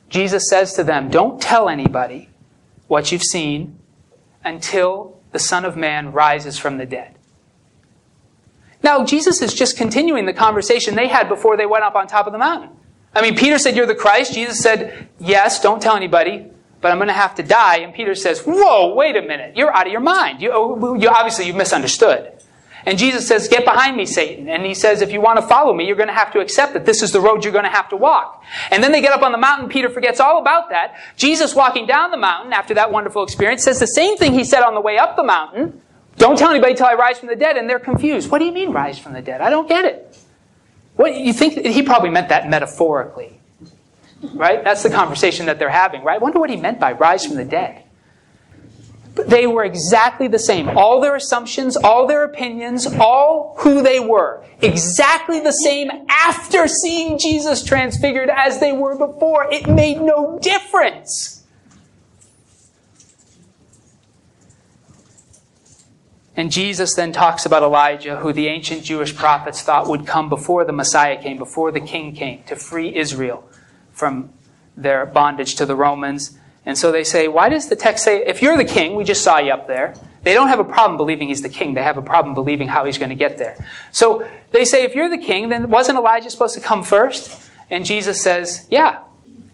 Jesus 0.07 0.47
says 0.47 0.73
to 0.73 0.83
them, 0.83 1.09
Don't 1.09 1.41
tell 1.41 1.67
anybody 1.67 2.29
what 2.87 3.11
you've 3.11 3.23
seen 3.23 3.79
until 4.43 5.19
the 5.31 5.39
Son 5.39 5.65
of 5.65 5.75
Man 5.75 6.11
rises 6.11 6.59
from 6.59 6.77
the 6.77 6.85
dead. 6.85 7.17
Now, 8.83 9.03
Jesus 9.03 9.41
is 9.41 9.53
just 9.53 9.77
continuing 9.77 10.27
the 10.27 10.33
conversation 10.33 10.93
they 10.93 11.07
had 11.07 11.27
before 11.27 11.57
they 11.57 11.65
went 11.65 11.83
up 11.83 11.95
on 11.95 12.05
top 12.05 12.27
of 12.27 12.33
the 12.33 12.37
mountain. 12.37 12.69
I 13.15 13.21
mean, 13.21 13.35
Peter 13.35 13.57
said, 13.57 13.75
You're 13.75 13.87
the 13.87 13.95
Christ. 13.95 14.35
Jesus 14.35 14.59
said, 14.59 15.09
Yes, 15.19 15.59
don't 15.59 15.81
tell 15.81 15.95
anybody 15.95 16.51
but 16.83 16.91
I'm 16.91 16.97
going 16.97 17.07
to 17.07 17.13
have 17.13 17.33
to 17.35 17.43
die. 17.43 17.77
And 17.77 17.93
Peter 17.93 18.13
says, 18.13 18.41
Whoa, 18.41 18.93
wait 18.93 19.15
a 19.15 19.21
minute. 19.21 19.57
You're 19.57 19.75
out 19.75 19.87
of 19.87 19.91
your 19.91 20.01
mind. 20.01 20.41
You, 20.41 20.51
oh, 20.53 20.93
you 20.93 21.09
obviously 21.09 21.47
you've 21.47 21.55
misunderstood. 21.55 22.33
And 22.85 22.97
Jesus 22.97 23.25
says, 23.25 23.47
Get 23.47 23.63
behind 23.63 23.95
me, 23.95 24.05
Satan. 24.05 24.49
And 24.49 24.65
he 24.65 24.73
says, 24.73 25.01
If 25.01 25.11
you 25.11 25.21
want 25.21 25.39
to 25.39 25.47
follow 25.47 25.73
me, 25.73 25.87
you're 25.87 25.95
going 25.95 26.09
to 26.09 26.13
have 26.13 26.33
to 26.33 26.39
accept 26.39 26.73
that 26.73 26.85
this 26.85 27.01
is 27.01 27.11
the 27.11 27.21
road 27.21 27.43
you're 27.43 27.53
going 27.53 27.63
to 27.63 27.71
have 27.71 27.89
to 27.89 27.95
walk. 27.95 28.43
And 28.69 28.83
then 28.83 28.91
they 28.91 29.01
get 29.01 29.13
up 29.13 29.21
on 29.21 29.31
the 29.31 29.37
mountain. 29.37 29.69
Peter 29.69 29.89
forgets 29.89 30.19
all 30.19 30.39
about 30.39 30.69
that. 30.69 30.95
Jesus, 31.15 31.55
walking 31.55 31.87
down 31.87 32.11
the 32.11 32.17
mountain 32.17 32.51
after 32.51 32.73
that 32.73 32.91
wonderful 32.91 33.23
experience, 33.23 33.63
says 33.63 33.79
the 33.79 33.87
same 33.87 34.17
thing 34.17 34.33
he 34.33 34.43
said 34.43 34.61
on 34.61 34.75
the 34.75 34.81
way 34.81 34.97
up 34.97 35.15
the 35.15 35.23
mountain. 35.23 35.81
Don't 36.17 36.37
tell 36.37 36.51
anybody 36.51 36.75
till 36.75 36.85
I 36.85 36.93
rise 36.93 37.17
from 37.17 37.29
the 37.29 37.35
dead. 37.35 37.55
And 37.55 37.69
they're 37.69 37.79
confused. 37.79 38.29
What 38.29 38.39
do 38.39 38.45
you 38.45 38.51
mean, 38.51 38.71
rise 38.71 38.99
from 38.99 39.13
the 39.13 39.21
dead? 39.21 39.39
I 39.39 39.49
don't 39.49 39.69
get 39.69 39.85
it. 39.85 40.17
What 40.95 41.15
you 41.15 41.33
think? 41.33 41.65
He 41.65 41.81
probably 41.81 42.09
meant 42.09 42.29
that 42.29 42.49
metaphorically. 42.49 43.39
Right? 44.31 44.63
That's 44.63 44.83
the 44.83 44.89
conversation 44.89 45.47
that 45.47 45.59
they're 45.59 45.69
having, 45.69 46.03
right? 46.03 46.15
I 46.15 46.17
wonder 46.23 46.39
what 46.39 46.49
he 46.49 46.55
meant 46.55 46.79
by 46.79 46.93
rise 46.93 47.25
from 47.25 47.35
the 47.35 47.45
dead. 47.45 47.83
But 49.15 49.29
they 49.29 49.45
were 49.45 49.63
exactly 49.63 50.27
the 50.27 50.39
same. 50.39 50.69
All 50.69 50.99
their 51.01 51.15
assumptions, 51.15 51.77
all 51.77 52.07
their 52.07 52.23
opinions, 52.23 52.87
all 52.87 53.55
who 53.59 53.83
they 53.83 53.99
were, 53.99 54.43
exactly 54.61 55.39
the 55.39 55.51
same 55.51 55.89
after 56.09 56.67
seeing 56.67 57.19
Jesus 57.19 57.63
transfigured 57.63 58.29
as 58.29 58.59
they 58.59 58.71
were 58.71 58.97
before. 58.97 59.51
It 59.51 59.67
made 59.69 60.01
no 60.01 60.39
difference. 60.39 61.43
And 66.35 66.51
Jesus 66.51 66.95
then 66.95 67.11
talks 67.11 67.45
about 67.45 67.61
Elijah, 67.61 68.17
who 68.17 68.33
the 68.33 68.47
ancient 68.47 68.83
Jewish 68.83 69.15
prophets 69.15 69.61
thought 69.61 69.87
would 69.87 70.07
come 70.07 70.29
before 70.29 70.65
the 70.65 70.73
Messiah 70.73 71.21
came, 71.21 71.37
before 71.37 71.71
the 71.71 71.79
king 71.79 72.15
came, 72.15 72.41
to 72.45 72.55
free 72.55 72.95
Israel 72.95 73.47
from 73.93 74.29
their 74.75 75.05
bondage 75.05 75.55
to 75.55 75.65
the 75.65 75.75
Romans. 75.75 76.37
And 76.65 76.77
so 76.77 76.91
they 76.91 77.03
say, 77.03 77.27
why 77.27 77.49
does 77.49 77.69
the 77.69 77.75
text 77.75 78.03
say, 78.03 78.25
if 78.25 78.41
you're 78.41 78.57
the 78.57 78.65
king, 78.65 78.95
we 78.95 79.03
just 79.03 79.23
saw 79.23 79.37
you 79.37 79.51
up 79.51 79.67
there. 79.67 79.95
They 80.23 80.33
don't 80.33 80.47
have 80.47 80.59
a 80.59 80.63
problem 80.63 80.97
believing 80.97 81.27
he's 81.27 81.41
the 81.41 81.49
king. 81.49 81.73
They 81.73 81.83
have 81.83 81.97
a 81.97 82.01
problem 82.01 82.33
believing 82.33 82.69
how 82.69 82.85
he's 82.85 82.97
going 82.97 83.09
to 83.09 83.15
get 83.15 83.37
there. 83.37 83.57
So 83.91 84.27
they 84.51 84.63
say, 84.63 84.83
if 84.83 84.95
you're 84.95 85.09
the 85.09 85.17
king, 85.17 85.49
then 85.49 85.69
wasn't 85.69 85.97
Elijah 85.97 86.29
supposed 86.29 86.55
to 86.55 86.61
come 86.61 86.83
first? 86.83 87.49
And 87.69 87.85
Jesus 87.85 88.21
says, 88.21 88.65
yeah, 88.69 89.01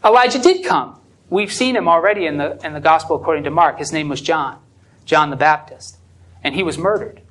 Elijah 0.05 0.39
did 0.39 0.65
come. 0.65 0.99
We've 1.29 1.51
seen 1.51 1.75
him 1.75 1.87
already 1.87 2.25
in 2.25 2.37
the, 2.37 2.63
in 2.65 2.73
the 2.73 2.79
gospel 2.79 3.15
according 3.15 3.43
to 3.45 3.51
Mark. 3.51 3.79
His 3.79 3.91
name 3.91 4.09
was 4.09 4.21
John, 4.21 4.59
John 5.05 5.31
the 5.31 5.35
Baptist. 5.35 5.97
and 6.43 6.55
he 6.55 6.63
was 6.63 6.77
murdered. 6.77 7.21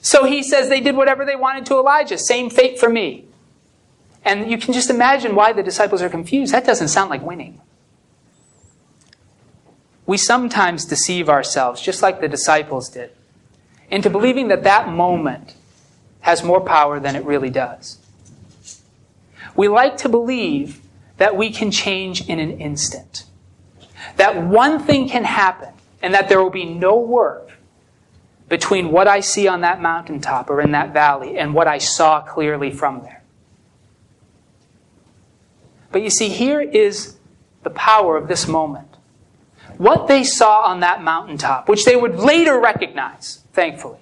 So 0.00 0.24
he 0.24 0.42
says 0.42 0.68
they 0.68 0.80
did 0.80 0.96
whatever 0.96 1.24
they 1.24 1.36
wanted 1.36 1.66
to 1.66 1.74
Elijah. 1.74 2.18
Same 2.18 2.50
fate 2.50 2.78
for 2.78 2.88
me. 2.88 3.26
And 4.28 4.50
you 4.50 4.58
can 4.58 4.74
just 4.74 4.90
imagine 4.90 5.34
why 5.34 5.54
the 5.54 5.62
disciples 5.62 6.02
are 6.02 6.10
confused. 6.10 6.52
That 6.52 6.66
doesn't 6.66 6.88
sound 6.88 7.08
like 7.08 7.22
winning. 7.22 7.62
We 10.04 10.18
sometimes 10.18 10.84
deceive 10.84 11.30
ourselves, 11.30 11.80
just 11.80 12.02
like 12.02 12.20
the 12.20 12.28
disciples 12.28 12.90
did, 12.90 13.10
into 13.90 14.10
believing 14.10 14.48
that 14.48 14.64
that 14.64 14.90
moment 14.90 15.54
has 16.20 16.42
more 16.42 16.60
power 16.60 17.00
than 17.00 17.16
it 17.16 17.24
really 17.24 17.48
does. 17.48 18.00
We 19.56 19.66
like 19.66 19.96
to 19.98 20.10
believe 20.10 20.82
that 21.16 21.34
we 21.34 21.50
can 21.50 21.70
change 21.70 22.28
in 22.28 22.38
an 22.38 22.60
instant, 22.60 23.24
that 24.16 24.44
one 24.44 24.78
thing 24.78 25.08
can 25.08 25.24
happen, 25.24 25.72
and 26.02 26.12
that 26.12 26.28
there 26.28 26.42
will 26.42 26.50
be 26.50 26.66
no 26.66 26.98
work 26.98 27.52
between 28.50 28.92
what 28.92 29.08
I 29.08 29.20
see 29.20 29.48
on 29.48 29.62
that 29.62 29.80
mountaintop 29.80 30.50
or 30.50 30.60
in 30.60 30.72
that 30.72 30.92
valley 30.92 31.38
and 31.38 31.54
what 31.54 31.66
I 31.66 31.78
saw 31.78 32.20
clearly 32.20 32.70
from 32.70 33.00
there. 33.02 33.17
But 35.90 36.02
you 36.02 36.10
see, 36.10 36.28
here 36.28 36.60
is 36.60 37.16
the 37.62 37.70
power 37.70 38.16
of 38.16 38.28
this 38.28 38.46
moment. 38.46 38.96
What 39.76 40.08
they 40.08 40.24
saw 40.24 40.62
on 40.62 40.80
that 40.80 41.02
mountaintop, 41.02 41.68
which 41.68 41.84
they 41.84 41.96
would 41.96 42.16
later 42.16 42.58
recognize, 42.58 43.44
thankfully, 43.52 43.98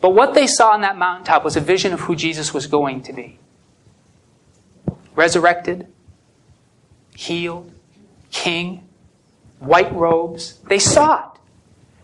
but 0.00 0.10
what 0.10 0.34
they 0.34 0.46
saw 0.46 0.72
on 0.72 0.82
that 0.82 0.98
mountaintop 0.98 1.44
was 1.44 1.56
a 1.56 1.60
vision 1.60 1.94
of 1.94 2.00
who 2.00 2.14
Jesus 2.14 2.52
was 2.52 2.66
going 2.66 3.02
to 3.02 3.12
be 3.12 3.38
resurrected, 5.16 5.86
healed, 7.14 7.72
king, 8.30 8.86
white 9.60 9.92
robes. 9.94 10.58
They 10.68 10.78
saw 10.78 11.30
it. 11.30 11.40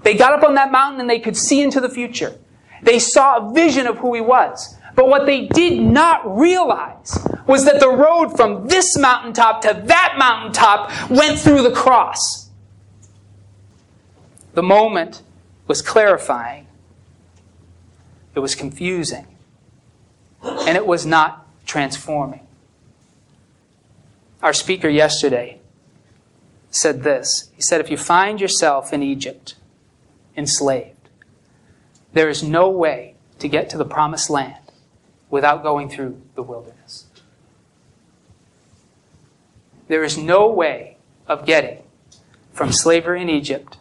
They 0.03 0.15
got 0.15 0.33
up 0.33 0.45
on 0.45 0.55
that 0.55 0.73
mountain 0.73 1.01
and 1.01 1.11
they 1.11 1.19
could 1.21 1.37
see 1.37 1.61
into 1.61 1.81
the 1.81 1.89
future. 1.89 2.39
They 2.83 2.99
saw 2.99 3.37
a 3.37 3.53
vision 3.53 3.87
of 3.87 3.99
who 3.99 4.15
he 4.15 4.21
was. 4.21 4.77
But 5.01 5.09
what 5.09 5.25
they 5.25 5.47
did 5.47 5.81
not 5.81 6.37
realize 6.37 7.27
was 7.47 7.65
that 7.65 7.81
the 7.81 7.89
road 7.89 8.37
from 8.37 8.69
this 8.69 8.99
mountaintop 8.99 9.63
to 9.63 9.83
that 9.87 10.17
mountaintop 10.19 10.91
went 11.09 11.39
through 11.39 11.63
the 11.63 11.71
cross. 11.71 12.51
The 14.53 14.63
moment 14.63 15.23
was 15.67 15.81
clarifying, 15.81 16.67
it 18.35 18.41
was 18.41 18.55
confusing, 18.55 19.27
and 20.43 20.77
it 20.77 20.87
was 20.87 21.07
not 21.07 21.47
transforming. 21.65 22.47
Our 24.43 24.53
speaker 24.53 24.91
yesterday 24.91 25.61
said 26.71 27.05
this. 27.05 27.51
He 27.57 27.63
said, 27.63 27.81
If 27.81 27.91
you 27.91 27.97
find 27.97 28.39
yourself 28.39 28.93
in 28.93 29.03
Egypt, 29.03 29.55
enslaved, 30.37 31.09
there 32.13 32.29
is 32.29 32.43
no 32.43 32.69
way 32.69 33.15
to 33.39 33.49
get 33.49 33.71
to 33.71 33.79
the 33.79 33.87
promised 33.87 34.29
land 34.29 34.60
without 35.31 35.63
going 35.63 35.89
through 35.89 36.21
the 36.35 36.43
wilderness. 36.43 37.07
There 39.89 40.05
is 40.05 40.19
no 40.19 40.49
way 40.49 40.97
of 41.27 41.47
getting 41.47 41.83
from 42.53 42.73
slavery 42.73 43.23
in 43.23 43.29
Egypt 43.29 43.79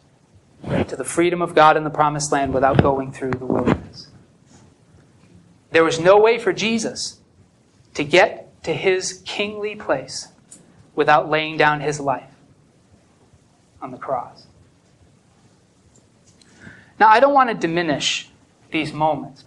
to 0.87 0.95
the 0.95 1.03
freedom 1.03 1.41
of 1.41 1.55
God 1.55 1.77
in 1.77 1.83
the 1.83 1.89
promised 1.89 2.31
land 2.31 2.53
without 2.53 2.81
going 2.81 3.11
through 3.11 3.31
the 3.31 3.45
wilderness. 3.45 4.07
There 5.71 5.83
was 5.83 5.99
no 5.99 6.19
way 6.19 6.37
for 6.37 6.51
Jesus 6.51 7.19
to 7.93 8.03
get 8.03 8.63
to 8.63 8.73
his 8.73 9.21
kingly 9.25 9.75
place 9.75 10.29
without 10.95 11.29
laying 11.29 11.57
down 11.57 11.81
his 11.81 11.99
life 11.99 12.31
on 13.81 13.91
the 13.91 13.97
cross. 13.97 14.47
Now, 16.99 17.07
I 17.07 17.19
don't 17.19 17.33
want 17.33 17.49
to 17.49 17.55
diminish 17.55 18.29
these 18.71 18.91
moments. 18.91 19.45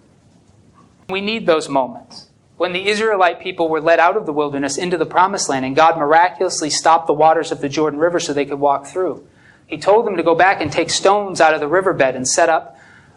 We 1.08 1.20
need 1.20 1.46
those 1.46 1.68
moments. 1.68 2.28
When 2.56 2.72
the 2.72 2.88
Israelite 2.88 3.40
people 3.40 3.68
were 3.68 3.80
led 3.80 3.98
out 3.98 4.16
of 4.16 4.26
the 4.26 4.32
wilderness 4.32 4.78
into 4.78 4.96
the 4.96 5.06
promised 5.06 5.48
land 5.48 5.64
and 5.64 5.74
God 5.74 5.98
miraculously 5.98 6.70
stopped 6.70 7.06
the 7.06 7.12
waters 7.12 7.50
of 7.50 7.60
the 7.60 7.68
Jordan 7.68 7.98
River 7.98 8.20
so 8.20 8.32
they 8.32 8.44
could 8.44 8.60
walk 8.60 8.86
through, 8.86 9.26
He 9.66 9.78
told 9.78 10.06
them 10.06 10.16
to 10.16 10.22
go 10.22 10.34
back 10.34 10.60
and 10.60 10.70
take 10.70 10.90
stones 10.90 11.40
out 11.40 11.54
of 11.54 11.60
the 11.60 11.68
riverbed 11.68 12.14
and 12.14 12.26
set 12.26 12.48
up 12.48 12.76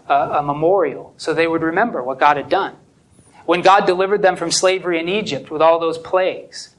a, 0.10 0.14
a 0.14 0.44
memorial 0.44 1.14
so 1.18 1.34
they 1.34 1.48
would 1.48 1.62
remember 1.62 2.02
what 2.02 2.20
God 2.20 2.38
had 2.38 2.50
done. 2.50 2.76
When 3.46 3.62
God 3.62 3.86
delivered 3.86 4.24
them 4.24 4.36
from 4.36 4.50
slavery 4.50 5.00
in 5.00 5.08
Egypt 5.08 5.52
with 5.52 5.62
all 5.62 5.80
those 5.80 6.00
plagues, 6.00 6.76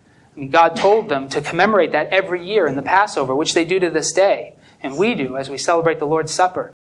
God 0.51 0.77
told 0.77 1.09
them 1.09 1.29
to 1.29 1.41
commemorate 1.41 1.93
that 1.93 2.09
every 2.09 2.45
year 2.45 2.67
in 2.67 2.77
the 2.77 2.83
Passover, 2.83 3.35
which 3.35 3.55
they 3.55 3.65
do 3.65 3.79
to 3.81 3.91
this 3.91 4.13
day, 4.13 4.55
and 4.83 4.99
we 4.99 5.15
do 5.15 5.37
as 5.37 5.49
we 5.49 5.57
celebrate 5.57 5.99
the 5.99 6.07
Lord's 6.07 6.33
Supper. 6.33 6.73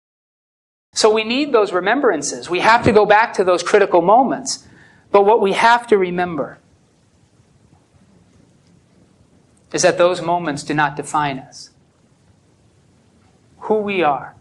So 0.96 1.12
we 1.12 1.24
need 1.24 1.52
those 1.52 1.74
remembrances. 1.74 2.48
We 2.48 2.60
have 2.60 2.82
to 2.84 2.90
go 2.90 3.04
back 3.04 3.34
to 3.34 3.44
those 3.44 3.62
critical 3.62 4.00
moments. 4.00 4.66
But 5.10 5.26
what 5.26 5.42
we 5.42 5.52
have 5.52 5.86
to 5.88 5.98
remember 5.98 6.58
is 9.74 9.82
that 9.82 9.98
those 9.98 10.22
moments 10.22 10.62
do 10.62 10.72
not 10.72 10.96
define 10.96 11.38
us. 11.38 11.68
Who 13.58 13.74
we 13.74 14.02
are 14.02 14.36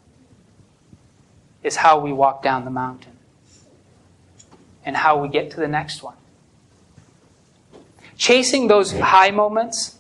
is 1.61 1.75
how 1.75 1.99
we 1.99 2.13
walk 2.13 2.41
down 2.41 2.63
the 2.63 2.71
mountain 2.71 3.17
and 4.85 4.95
how 4.95 5.21
we 5.21 5.27
get 5.27 5.51
to 5.51 5.57
the 5.57 5.67
next 5.67 6.01
one. 6.01 6.15
Chasing 8.17 8.67
those 8.67 8.97
high 8.97 9.31
moments 9.31 9.97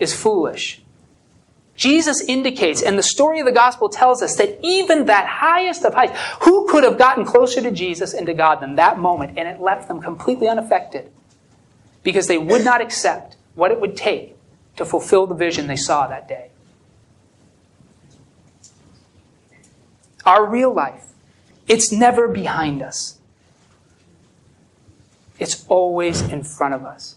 is 0.00 0.12
foolish. 0.12 0.82
Jesus 1.76 2.20
indicates, 2.22 2.82
and 2.82 2.96
the 2.96 3.02
story 3.02 3.40
of 3.40 3.46
the 3.46 3.52
gospel 3.52 3.88
tells 3.88 4.22
us 4.22 4.36
that 4.36 4.58
even 4.62 5.06
that 5.06 5.26
highest 5.26 5.84
of 5.84 5.94
heights, 5.94 6.16
who 6.42 6.68
could 6.68 6.84
have 6.84 6.96
gotten 6.96 7.24
closer 7.24 7.60
to 7.60 7.70
Jesus 7.70 8.14
and 8.14 8.26
to 8.26 8.34
God 8.34 8.60
than 8.60 8.76
that 8.76 8.98
moment? 8.98 9.36
And 9.36 9.48
it 9.48 9.60
left 9.60 9.88
them 9.88 10.00
completely 10.00 10.48
unaffected 10.48 11.10
because 12.04 12.28
they 12.28 12.38
would 12.38 12.64
not 12.64 12.80
accept 12.80 13.36
what 13.54 13.72
it 13.72 13.80
would 13.80 13.96
take 13.96 14.36
to 14.76 14.84
fulfill 14.84 15.26
the 15.26 15.34
vision 15.34 15.66
they 15.66 15.76
saw 15.76 16.06
that 16.06 16.28
day. 16.28 16.50
Our 20.24 20.48
real 20.48 20.72
life, 20.72 21.12
it's 21.66 21.90
never 21.92 22.28
behind 22.28 22.82
us, 22.82 23.18
it's 25.38 25.66
always 25.68 26.22
in 26.22 26.44
front 26.44 26.74
of 26.74 26.84
us. 26.84 27.16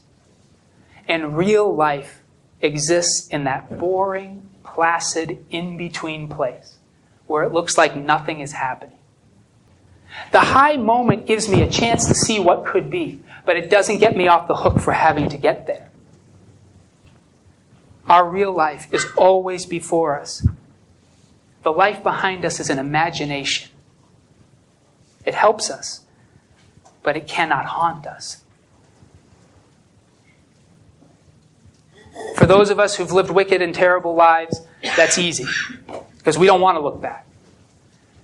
And 1.08 1.38
real 1.38 1.74
life 1.74 2.22
exists 2.62 3.28
in 3.28 3.44
that 3.46 3.78
boring, 3.78 4.50
placid, 4.64 5.46
in 5.50 5.78
between 5.78 6.28
place 6.28 6.78
where 7.28 7.44
it 7.44 7.54
looks 7.54 7.78
like 7.78 7.96
nothing 7.96 8.40
is 8.40 8.54
happening. 8.54 8.98
The 10.32 10.40
high 10.40 10.78
moment 10.78 11.28
gives 11.28 11.48
me 11.48 11.62
a 11.62 11.70
chance 11.70 12.08
to 12.08 12.16
see 12.16 12.40
what 12.40 12.66
could 12.66 12.90
be, 12.90 13.22
but 13.46 13.58
it 13.58 13.70
doesn't 13.70 14.00
get 14.00 14.16
me 14.16 14.28
off 14.28 14.48
the 14.48 14.56
hook 14.56 14.80
for 14.80 14.94
having 14.94 15.30
to 15.30 15.38
get 15.38 15.68
there. 15.68 15.90
Our 18.10 18.28
real 18.28 18.54
life 18.54 18.88
is 18.94 19.06
always 19.18 19.66
before 19.66 20.20
us. 20.20 20.48
The 21.64 21.72
life 21.72 22.02
behind 22.02 22.46
us 22.46 22.60
is 22.62 22.70
an 22.70 22.80
imagination. 22.80 23.72
It 25.26 25.36
helps 25.36 25.70
us, 25.70 26.06
but 27.04 27.18
it 27.18 27.28
cannot 27.28 27.66
haunt 27.66 28.08
us. 28.08 28.44
For 32.36 32.45
those 32.45 32.69
of 32.69 32.79
us 32.79 32.95
who've 32.95 33.12
lived 33.12 33.29
wicked 33.29 33.62
and 33.62 33.74
terrible 33.74 34.15
lives, 34.15 34.62
that's 34.95 35.17
easy 35.17 35.45
because 36.17 36.38
we 36.38 36.47
don't 36.47 36.62
want 36.62 36.75
to 36.77 36.81
look 36.81 37.01
back. 37.01 37.25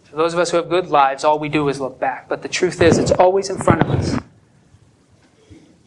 For 0.03 0.17
those 0.17 0.33
of 0.33 0.39
us 0.39 0.51
who 0.51 0.57
have 0.57 0.69
good 0.69 0.87
lives, 0.87 1.23
all 1.23 1.39
we 1.39 1.49
do 1.49 1.67
is 1.69 1.79
look 1.79 1.99
back. 1.99 2.29
But 2.29 2.43
the 2.43 2.47
truth 2.47 2.81
is, 2.81 2.97
it's 2.97 3.11
always 3.11 3.49
in 3.49 3.57
front 3.57 3.81
of 3.81 3.89
us. 3.89 4.19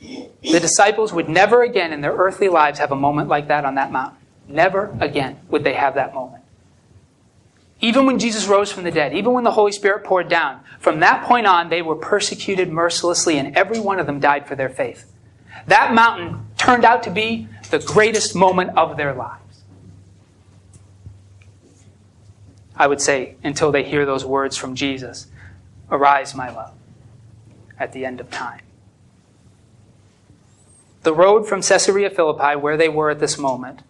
The 0.00 0.60
disciples 0.60 1.12
would 1.12 1.28
never 1.28 1.62
again 1.62 1.92
in 1.92 2.00
their 2.00 2.12
earthly 2.12 2.48
lives 2.48 2.78
have 2.78 2.92
a 2.92 2.96
moment 2.96 3.28
like 3.28 3.48
that 3.48 3.64
on 3.64 3.76
that 3.76 3.92
mountain. 3.92 4.18
Never 4.48 4.96
again 5.00 5.38
would 5.48 5.64
they 5.64 5.74
have 5.74 5.94
that 5.94 6.14
moment. 6.14 6.42
Even 7.80 8.06
when 8.06 8.18
Jesus 8.18 8.46
rose 8.46 8.72
from 8.72 8.84
the 8.84 8.90
dead, 8.90 9.14
even 9.14 9.32
when 9.32 9.44
the 9.44 9.50
Holy 9.50 9.72
Spirit 9.72 10.04
poured 10.04 10.28
down, 10.28 10.60
from 10.80 11.00
that 11.00 11.24
point 11.24 11.46
on, 11.46 11.68
they 11.68 11.82
were 11.82 11.96
persecuted 11.96 12.72
mercilessly, 12.72 13.38
and 13.38 13.56
every 13.56 13.78
one 13.78 13.98
of 13.98 14.06
them 14.06 14.18
died 14.18 14.46
for 14.46 14.54
their 14.54 14.68
faith. 14.68 15.12
That 15.66 15.92
mountain 15.92 16.46
turned 16.56 16.84
out 16.84 17.02
to 17.04 17.10
be 17.10 17.48
the 17.70 17.78
greatest 17.78 18.34
moment 18.34 18.76
of 18.76 18.96
their 18.96 19.14
lives. 19.14 19.42
I 22.76 22.86
would 22.86 23.00
say, 23.00 23.36
until 23.42 23.72
they 23.72 23.84
hear 23.84 24.04
those 24.04 24.24
words 24.24 24.56
from 24.56 24.74
Jesus 24.74 25.28
Arise, 25.90 26.34
my 26.34 26.50
love, 26.50 26.74
at 27.78 27.92
the 27.92 28.04
end 28.04 28.20
of 28.20 28.30
time. 28.30 28.60
The 31.02 31.14
road 31.14 31.48
from 31.48 31.62
Caesarea 31.62 32.10
Philippi, 32.10 32.56
where 32.56 32.76
they 32.76 32.88
were 32.88 33.10
at 33.10 33.20
this 33.20 33.38
moment, 33.38 33.82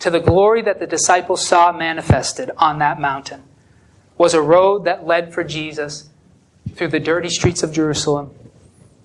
to 0.00 0.10
the 0.10 0.20
glory 0.20 0.60
that 0.62 0.78
the 0.78 0.86
disciples 0.86 1.46
saw 1.46 1.72
manifested 1.72 2.50
on 2.58 2.78
that 2.80 3.00
mountain, 3.00 3.42
was 4.18 4.34
a 4.34 4.42
road 4.42 4.84
that 4.84 5.06
led 5.06 5.32
for 5.32 5.42
Jesus 5.42 6.10
through 6.74 6.88
the 6.88 7.00
dirty 7.00 7.30
streets 7.30 7.62
of 7.62 7.72
Jerusalem, 7.72 8.30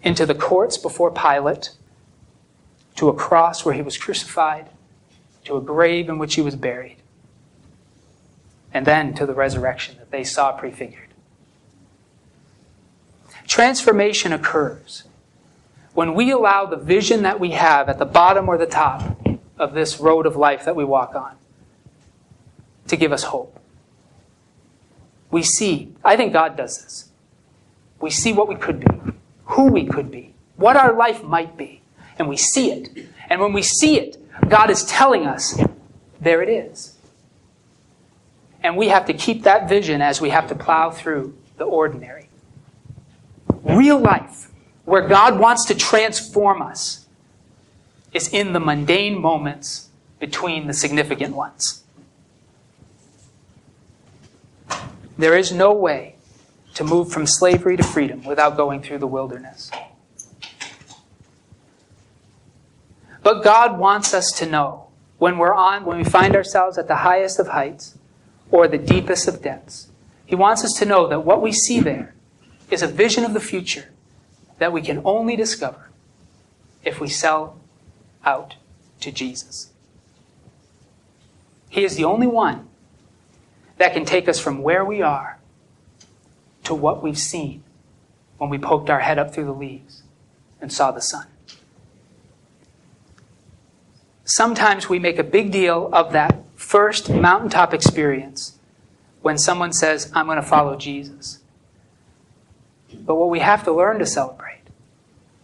into 0.03 0.25
the 0.25 0.35
courts 0.35 0.77
before 0.77 1.11
Pilate, 1.11 1.69
to 2.95 3.09
a 3.09 3.13
cross 3.13 3.65
where 3.65 3.73
he 3.73 3.81
was 3.81 3.97
crucified, 3.97 4.69
to 5.45 5.57
a 5.57 5.61
grave 5.61 6.09
in 6.09 6.17
which 6.19 6.35
he 6.35 6.41
was 6.41 6.55
buried. 6.55 6.97
and 8.73 8.87
then 8.87 9.13
to 9.13 9.27
the 9.27 9.35
resurrection 9.35 9.95
that 9.99 10.09
they 10.09 10.23
saw 10.23 10.51
prefigured. 10.51 11.09
Transformation 13.47 14.33
occurs 14.33 15.03
when 15.93 16.15
we 16.15 16.31
allow 16.31 16.65
the 16.65 16.75
vision 16.75 17.21
that 17.21 17.39
we 17.39 17.51
have 17.51 17.87
at 17.87 17.99
the 17.99 18.05
bottom 18.05 18.49
or 18.49 18.57
the 18.57 18.65
top 18.65 19.15
of 19.59 19.75
this 19.75 19.99
road 19.99 20.25
of 20.25 20.35
life 20.35 20.65
that 20.65 20.75
we 20.75 20.83
walk 20.83 21.13
on 21.13 21.35
to 22.87 22.95
give 22.97 23.11
us 23.11 23.25
hope. 23.25 23.59
We 25.29 25.43
see, 25.43 25.93
I 26.03 26.17
think 26.17 26.33
God 26.33 26.57
does 26.57 26.81
this. 26.81 27.11
We 28.01 28.09
see 28.09 28.33
what 28.33 28.47
we 28.47 28.55
could 28.55 28.79
be, 28.79 29.13
who 29.45 29.71
we 29.71 29.85
could 29.85 30.09
be, 30.09 30.33
what 30.55 30.75
our 30.75 30.93
life 30.95 31.23
might 31.23 31.55
be, 31.55 31.82
and 32.17 32.27
we 32.27 32.37
see 32.37 32.71
it. 32.71 32.89
And 33.29 33.41
when 33.41 33.53
we 33.53 33.61
see 33.61 33.99
it, 33.99 34.17
God 34.49 34.69
is 34.69 34.83
telling 34.85 35.25
us, 35.25 35.59
there 36.19 36.41
it 36.41 36.49
is. 36.49 36.95
And 38.61 38.77
we 38.77 38.87
have 38.87 39.05
to 39.07 39.13
keep 39.13 39.43
that 39.43 39.67
vision 39.67 40.01
as 40.01 40.21
we 40.21 40.29
have 40.29 40.47
to 40.47 40.55
plow 40.55 40.89
through 40.89 41.35
the 41.57 41.65
ordinary. 41.65 42.29
Real 43.63 43.99
life, 43.99 44.51
where 44.85 45.07
God 45.07 45.39
wants 45.39 45.65
to 45.65 45.75
transform 45.75 46.61
us, 46.61 47.05
is 48.13 48.29
in 48.29 48.53
the 48.53 48.59
mundane 48.59 49.19
moments 49.19 49.89
between 50.19 50.67
the 50.67 50.73
significant 50.73 51.35
ones. 51.35 51.83
There 55.17 55.37
is 55.37 55.51
no 55.51 55.73
way 55.73 56.15
to 56.75 56.83
move 56.83 57.11
from 57.11 57.27
slavery 57.27 57.77
to 57.77 57.83
freedom 57.83 58.23
without 58.23 58.57
going 58.57 58.81
through 58.81 58.99
the 58.99 59.07
wilderness. 59.07 59.69
But 63.23 63.43
God 63.43 63.79
wants 63.79 64.13
us 64.13 64.31
to 64.37 64.45
know 64.45 64.87
when 65.17 65.37
we're 65.37 65.53
on, 65.53 65.85
when 65.85 65.97
we 65.97 66.03
find 66.03 66.35
ourselves 66.35 66.77
at 66.77 66.89
the 66.89 66.97
highest 66.97 67.39
of 67.39 67.47
heights 67.47 67.97
or 68.51 68.67
the 68.67 68.77
deepest 68.77 69.27
of 69.27 69.41
depths, 69.41 69.87
He 70.25 70.35
wants 70.35 70.63
us 70.63 70.73
to 70.79 70.85
know 70.85 71.07
that 71.07 71.21
what 71.25 71.41
we 71.41 71.53
see 71.53 71.79
there 71.79 72.13
is 72.69 72.81
a 72.81 72.87
vision 72.87 73.23
of 73.23 73.33
the 73.33 73.39
future 73.39 73.89
that 74.59 74.73
we 74.73 74.81
can 74.81 75.01
only 75.05 75.35
discover 75.35 75.89
if 76.83 76.99
we 76.99 77.07
sell 77.07 77.57
out 78.25 78.55
to 78.99 79.11
Jesus. 79.11 79.71
He 81.69 81.83
is 81.83 81.95
the 81.95 82.03
only 82.03 82.27
one 82.27 82.67
that 83.77 83.93
can 83.93 84.05
take 84.05 84.27
us 84.27 84.39
from 84.39 84.61
where 84.61 84.85
we 84.85 85.01
are 85.01 85.39
to 86.65 86.75
what 86.75 87.01
we've 87.01 87.17
seen 87.17 87.63
when 88.37 88.49
we 88.49 88.57
poked 88.57 88.89
our 88.89 88.99
head 88.99 89.17
up 89.17 89.33
through 89.33 89.45
the 89.45 89.53
leaves 89.53 90.03
and 90.61 90.71
saw 90.71 90.91
the 90.91 91.01
sun. 91.01 91.27
Sometimes 94.25 94.87
we 94.87 94.99
make 94.99 95.19
a 95.19 95.23
big 95.23 95.51
deal 95.51 95.89
of 95.91 96.13
that 96.13 96.43
first 96.55 97.09
mountaintop 97.09 97.73
experience 97.73 98.57
when 99.21 99.37
someone 99.37 99.73
says, 99.73 100.11
I'm 100.13 100.25
going 100.25 100.37
to 100.37 100.41
follow 100.41 100.77
Jesus. 100.77 101.39
But 102.93 103.15
what 103.15 103.29
we 103.29 103.39
have 103.39 103.63
to 103.65 103.71
learn 103.71 103.99
to 103.99 104.05
celebrate 104.05 104.61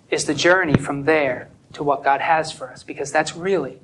is 0.09 0.25
the 0.25 0.33
journey 0.33 0.75
from 0.75 1.05
there 1.05 1.49
to 1.73 1.83
what 1.83 2.03
God 2.03 2.21
has 2.21 2.51
for 2.51 2.71
us, 2.71 2.83
because 2.83 3.11
that's 3.11 3.35
really 3.35 3.79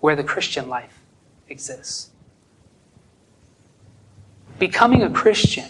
where 0.00 0.16
the 0.16 0.24
Christian 0.24 0.68
life 0.68 1.00
exists. 1.48 2.10
Becoming 4.58 5.02
a 5.02 5.10
Christian 5.10 5.68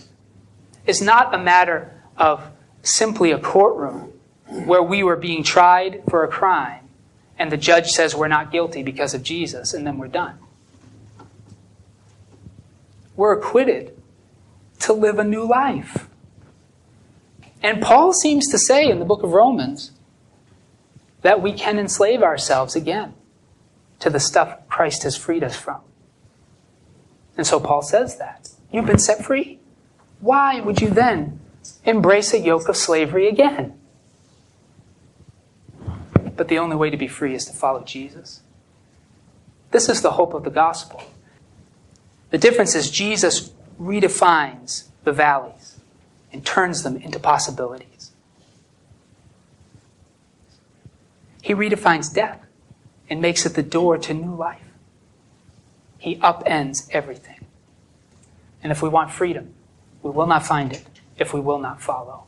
is 0.87 1.03
not 1.03 1.35
a 1.35 1.39
matter 1.39 1.93
of 2.17 2.51
simply 2.83 3.33
a 3.33 3.39
courtroom 3.39 4.13
where 4.65 4.83
we 4.83 5.03
were 5.03 5.17
being 5.17 5.43
tried 5.43 6.03
for 6.09 6.25
a 6.25 6.29
crime 6.29 6.88
and 7.39 7.53
the 7.53 7.57
judge 7.57 7.89
says 7.91 8.15
we're 8.15 8.29
not 8.29 8.51
guilty 8.51 8.83
because 8.83 9.15
of 9.15 9.23
Jesus, 9.23 9.73
and 9.73 9.87
then 9.87 9.99
we're 9.99 10.09
done. 10.09 10.39
We're 13.17 13.39
acquitted 13.39 13.97
to 14.81 14.93
live 14.93 15.19
a 15.19 15.25
new 15.25 15.47
life. 15.47 16.09
And 17.63 17.83
Paul 17.83 18.13
seems 18.13 18.49
to 18.49 18.59
say 18.59 18.89
in 18.89 18.99
the 18.99 19.05
book 19.05 19.23
of 19.23 19.33
Romans 19.33 19.93
that 21.23 21.43
we 21.43 21.53
can 21.53 21.79
enslave 21.79 22.23
ourselves 22.23 22.77
again 22.77 23.15
to 23.99 24.11
the 24.11 24.21
stuff 24.21 24.69
Christ 24.69 25.03
has 25.03 25.17
freed 25.17 25.43
us 25.43 25.57
from. 25.57 25.81
And 27.37 27.47
so 27.47 27.59
Paul 27.59 27.83
says 27.83 28.19
that. 28.19 28.49
You've 28.73 28.87
been 28.87 28.99
set 28.99 29.25
free. 29.25 29.59
Why 30.21 30.61
would 30.61 30.81
you 30.81 30.91
then 30.91 31.41
embrace 31.85 32.33
a 32.35 32.39
yoke 32.39 32.69
of 32.69 32.77
slavery 32.77 33.29
again? 33.29 33.78
But 36.39 36.47
the 36.47 36.59
only 36.59 36.77
way 36.77 36.89
to 36.89 36.97
be 36.97 37.09
free 37.09 37.35
is 37.35 37.45
to 37.47 37.53
follow 37.53 37.83
Jesus. 37.83 38.43
This 39.73 39.89
is 39.89 40.03
the 40.03 40.13
hope 40.13 40.35
of 40.35 40.45
the 40.45 40.51
gospel. 40.51 41.03
The 42.31 42.39
difference 42.39 42.77
is 42.77 42.93
Jesus 42.93 43.51
redefines 43.79 44.85
the 45.03 45.13
valleys 45.13 45.81
and 46.33 46.47
turns 46.47 46.85
them 46.85 46.97
into 46.97 47.19
possibilities. 47.19 48.13
He 51.43 51.55
redefines 51.55 52.15
death 52.15 52.47
and 53.11 53.21
makes 53.21 53.45
it 53.45 53.55
the 53.55 53.63
door 53.65 53.99
to 53.99 54.15
new 54.15 54.35
life. 54.35 54.63
He 55.99 56.17
upends 56.19 56.89
everything. 56.93 57.47
And 58.63 58.71
if 58.71 58.81
we 58.81 58.89
want 58.89 59.11
freedom, 59.11 59.55
we 60.05 60.11
will 60.13 60.27
not 60.29 60.47
find 60.47 60.73
it 60.73 60.87
if 61.19 61.35
we 61.35 61.41
will 61.41 61.59
not 61.59 61.83
follow. 61.83 62.28